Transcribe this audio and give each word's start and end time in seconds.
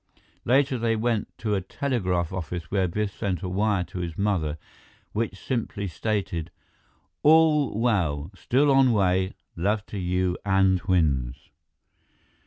Later, 0.45 0.79
they 0.79 0.95
went 0.95 1.27
to 1.37 1.53
a 1.53 1.61
telegraph 1.61 2.33
office 2.33 2.71
where 2.71 2.87
Biff 2.87 3.15
sent 3.15 3.43
a 3.43 3.47
wire 3.47 3.83
to 3.83 3.99
his 3.99 4.17
mother, 4.17 4.57
which 5.11 5.37
simply 5.37 5.85
stated: 5.87 6.49
ALL 7.21 7.79
WELL. 7.79 8.31
STILL 8.33 8.71
ON 8.71 8.93
WAY. 8.93 9.33
LOVE 9.55 9.85
TO 9.85 9.99
YOU 9.99 10.39
AND 10.43 10.79
TWINS. 10.79 11.35